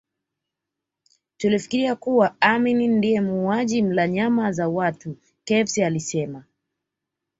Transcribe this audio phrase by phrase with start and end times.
[1.37, 6.43] Tulifikiria kuwa Amin ni muuaji mla nyama za watu Chavez alisema